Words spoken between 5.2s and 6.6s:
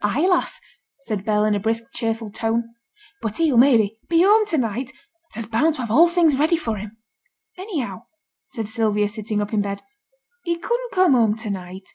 and I'se bound to have all things ready